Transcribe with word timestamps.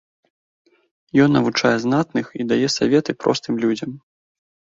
Ён 1.25 1.29
навучае 1.37 1.73
знатных 1.83 2.25
і 2.41 2.47
дае 2.53 2.67
саветы 2.77 3.11
простым 3.27 3.53
людзям. 3.67 3.91